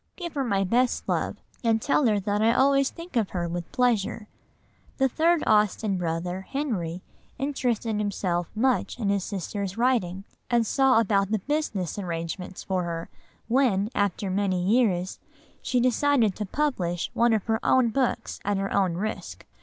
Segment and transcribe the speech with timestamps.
[0.15, 3.71] Give her my best love and tell her that I always think of her with
[3.71, 4.27] pleasure."
[4.97, 7.03] The third Austen brother, Henry,
[7.37, 13.09] interested himself much in his sister's writing, and saw about the business arrangements for her,
[13.47, 15.19] when, after many years,
[15.61, 19.45] she decided to publish one of her own books at her own risk.